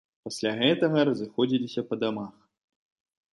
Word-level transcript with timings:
Пасля 0.27 0.53
гэтага 0.61 1.03
разыходзіліся 1.09 1.81
па 1.91 1.95
дамах. 2.05 2.33